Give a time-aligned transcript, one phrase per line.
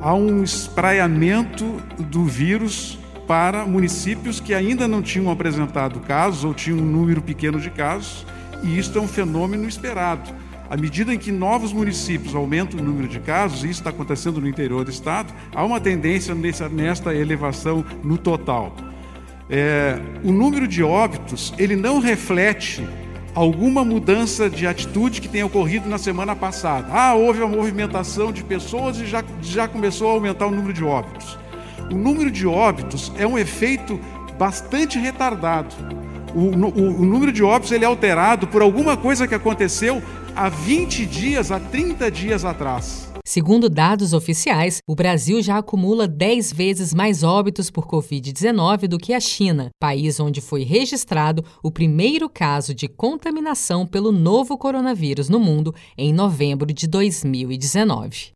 [0.00, 1.64] há um espraiamento
[2.10, 7.60] do vírus para municípios que ainda não tinham apresentado casos ou tinham um número pequeno
[7.60, 8.26] de casos,
[8.62, 10.30] e isso é um fenômeno esperado.
[10.68, 14.40] À medida em que novos municípios aumentam o número de casos, e isso está acontecendo
[14.40, 18.74] no interior do estado, há uma tendência nessa, nesta elevação no total.
[19.48, 22.84] É, o número de óbitos ele não reflete
[23.32, 26.88] alguma mudança de atitude que tenha ocorrido na semana passada.
[26.90, 30.82] Ah, houve uma movimentação de pessoas e já, já começou a aumentar o número de
[30.82, 31.38] óbitos.
[31.90, 34.00] O número de óbitos é um efeito
[34.38, 35.74] bastante retardado.
[36.34, 40.02] O, o, o, número de óbitos ele é alterado por alguma coisa que aconteceu
[40.34, 43.10] há 20 dias, há 30 dias atrás.
[43.24, 49.12] Segundo dados oficiais, o Brasil já acumula 10 vezes mais óbitos por Covid-19 do que
[49.12, 55.40] a China, país onde foi registrado o primeiro caso de contaminação pelo novo coronavírus no
[55.40, 58.35] mundo em novembro de 2019.